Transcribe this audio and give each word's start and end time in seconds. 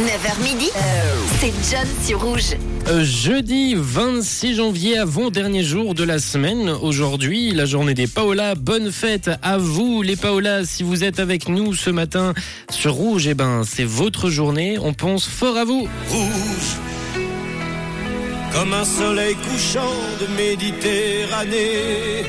9h 0.00 0.42
midi, 0.42 0.70
c'est 1.38 1.52
John 1.70 1.86
sur 2.02 2.22
Rouge. 2.22 2.56
Euh, 2.88 3.04
Jeudi 3.04 3.74
26 3.76 4.54
janvier, 4.54 4.96
avant-dernier 4.96 5.62
jour 5.62 5.94
de 5.94 6.02
la 6.02 6.18
semaine. 6.18 6.70
Aujourd'hui, 6.70 7.50
la 7.50 7.66
journée 7.66 7.92
des 7.92 8.06
Paola. 8.06 8.54
Bonne 8.54 8.90
fête 8.90 9.30
à 9.42 9.58
vous, 9.58 10.00
les 10.00 10.16
Paola. 10.16 10.64
Si 10.64 10.82
vous 10.82 11.04
êtes 11.04 11.20
avec 11.20 11.46
nous 11.46 11.74
ce 11.74 11.90
matin 11.90 12.32
sur 12.70 12.94
Rouge, 12.94 13.26
eh 13.26 13.34
ben, 13.34 13.64
c'est 13.66 13.84
votre 13.84 14.30
journée. 14.30 14.78
On 14.78 14.94
pense 14.94 15.26
fort 15.26 15.58
à 15.58 15.64
vous. 15.66 15.86
rouge 16.08 16.78
comme 18.50 18.72
un 18.72 18.84
soleil 18.84 19.34
couchant 19.34 19.92
de 20.20 20.26
Méditerranée. 20.36 22.24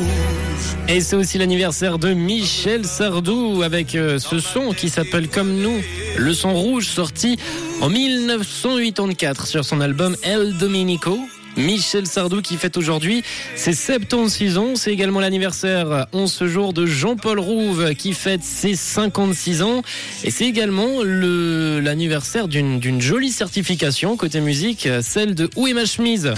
Rouge, 0.00 0.76
Et 0.88 1.00
c'est 1.00 1.16
aussi 1.16 1.38
l'anniversaire 1.38 1.98
de 1.98 2.12
Michel 2.12 2.84
Sardou 2.84 3.62
avec 3.64 3.94
euh, 3.94 4.18
ce 4.18 4.38
son 4.38 4.72
qui 4.72 4.88
s'appelle 4.88 5.28
Comme 5.28 5.54
nous. 5.60 5.80
Le 6.18 6.32
son 6.34 6.54
rouge 6.54 6.86
sorti 6.88 7.36
en 7.80 7.88
1984 7.88 9.46
sur 9.46 9.64
son 9.64 9.80
album 9.80 10.16
El 10.22 10.56
Dominico. 10.58 11.18
Michel 11.58 12.06
Sardou 12.06 12.42
qui 12.42 12.56
fête 12.58 12.76
aujourd'hui 12.76 13.22
ses 13.54 13.72
76 13.72 14.58
ans. 14.58 14.76
C'est 14.76 14.92
également 14.92 15.20
l'anniversaire 15.20 16.06
en 16.12 16.26
ce 16.26 16.46
jour 16.48 16.74
de 16.74 16.84
Jean-Paul 16.84 17.38
Rouve 17.40 17.94
qui 17.94 18.12
fête 18.12 18.44
ses 18.44 18.74
56 18.76 19.62
ans. 19.62 19.82
Et 20.24 20.30
c'est 20.30 20.44
également 20.44 21.02
le- 21.02 21.80
l'anniversaire 21.80 22.46
d'une 22.48 22.78
d'une 22.78 23.00
jolie 23.00 23.32
certification 23.32 24.16
côté 24.18 24.40
musique, 24.40 24.86
celle 25.00 25.34
de 25.34 25.48
Où 25.56 25.66
est 25.66 25.72
ma 25.72 25.86
chemise? 25.86 26.34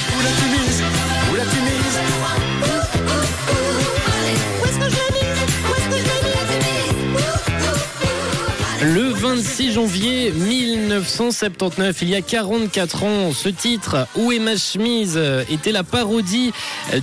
Le 8.94 9.10
26 9.10 9.72
janvier 9.72 10.30
1979, 10.30 11.98
il 12.00 12.08
y 12.08 12.14
a 12.14 12.22
44 12.22 13.04
ans, 13.04 13.32
ce 13.32 13.50
titre 13.50 14.06
Où 14.16 14.32
est 14.32 14.38
ma 14.38 14.56
chemise 14.56 15.20
était 15.50 15.72
la 15.72 15.82
parodie 15.82 16.52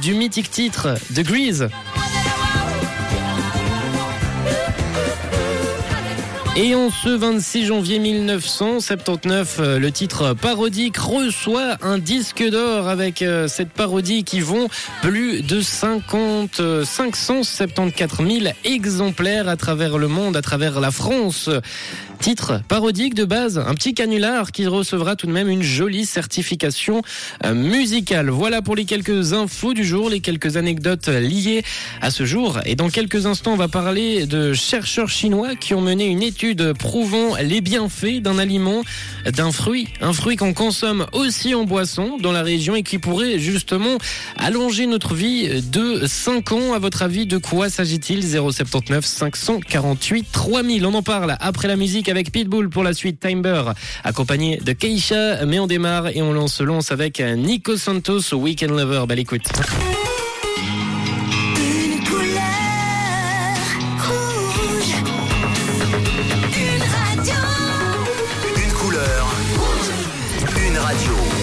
du 0.02 0.16
mythique 0.16 0.50
titre 0.50 0.95
The 1.13 1.22
Grease. 1.22 1.69
Et 6.58 6.73
en 6.73 6.89
ce 6.89 7.09
26 7.09 7.66
janvier 7.66 8.00
1979, 8.00 9.58
euh, 9.59 9.78
le 9.78 9.92
titre 9.92 10.34
parodique 10.34 10.95
reçoit 10.95 11.75
un 11.81 11.97
disque 11.97 12.42
d'or 12.50 12.88
avec 12.88 13.22
euh, 13.22 13.50
cette 13.50 13.72
parodie 13.72 14.23
qui 14.23 14.39
vend 14.39 14.67
plus 15.02 15.42
de 15.42 15.59
50, 15.59 16.62
euh, 16.62 16.86
574 16.86 18.25
000 18.25 18.53
exemplaires 18.64 19.50
à 19.50 19.58
travers 19.58 19.97
le 19.97 20.08
monde, 20.08 20.38
à 20.38 20.42
travers 20.42 20.80
la 20.80 20.92
France. 20.92 21.50
Titre 22.20 22.62
parodique 22.67 23.14
de 23.14 23.25
base, 23.25 23.59
un 23.59 23.75
petit 23.75 23.94
canular 23.94 24.52
qui 24.52 24.66
recevra 24.66 25.16
tout 25.16 25.28
de 25.28 25.31
même 25.31 25.50
une 25.50 25.62
jolie 25.62 26.06
certification 26.06 27.02
euh, 27.45 27.53
musicale. 27.53 28.30
Voilà 28.30 28.62
pour 28.62 28.75
les 28.75 28.86
quelques 28.86 29.34
infos 29.34 29.73
du 29.73 29.84
jour, 29.84 30.09
les 30.09 30.22
quelques 30.22 30.58
anecdotes 30.58 31.08
liées 31.08 31.64
à 32.02 32.09
ce 32.09 32.25
jour. 32.25 32.59
Et 32.66 32.75
dans 32.75 32.90
quelques 32.90 33.25
instants, 33.25 33.53
on 33.53 33.58
va 33.58 33.67
parler 33.67 34.25
de 34.25 34.53
chercheurs 34.53 35.09
chinois 35.09 35.56
qui 35.56 35.73
ont 35.73 35.81
mené 35.81 36.06
une 36.06 36.23
étude 36.23 36.44
prouvant 36.77 37.35
les 37.41 37.61
bienfaits 37.61 38.21
d'un 38.21 38.38
aliment, 38.38 38.83
d'un 39.25 39.51
fruit, 39.51 39.88
un 40.01 40.13
fruit 40.13 40.35
qu'on 40.35 40.53
consomme 40.53 41.07
aussi 41.13 41.55
en 41.55 41.63
boisson 41.63 42.17
dans 42.21 42.31
la 42.31 42.43
région 42.43 42.75
et 42.75 42.83
qui 42.83 42.99
pourrait 42.99 43.39
justement 43.39 43.97
allonger 44.38 44.85
notre 44.85 45.16
vie 45.16 45.61
de 45.61 46.05
5 46.05 46.51
ans. 46.51 46.73
À 46.73 46.79
votre 46.79 47.01
avis, 47.01 47.25
de 47.25 47.38
quoi 47.38 47.69
s'agit-il? 47.69 48.23
079 48.23 49.05
548 49.05 50.27
3000. 50.31 50.85
On 50.85 50.93
en 50.93 51.03
parle 51.03 51.38
après 51.39 51.67
la 51.67 51.75
musique 51.75 52.09
avec 52.09 52.31
Pitbull 52.31 52.69
pour 52.69 52.83
la 52.83 52.93
suite 52.93 53.19
Timber, 53.19 53.71
accompagné 54.03 54.57
de 54.57 54.73
Keisha. 54.73 55.45
Mais 55.45 55.59
on 55.59 55.67
démarre 55.67 56.07
et 56.09 56.21
on 56.21 56.47
se 56.47 56.63
lance 56.63 56.91
avec 56.91 57.19
Nico 57.19 57.77
Santos, 57.77 58.33
Weekend 58.33 58.71
Lover. 58.71 59.05
Belle 59.07 59.19
écoute. 59.19 59.44
Radio. 70.85 71.34